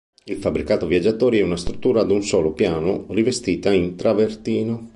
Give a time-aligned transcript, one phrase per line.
[0.23, 4.89] Il fabbricato viaggiatori è una struttura ad un solo piano rivestita in travertino.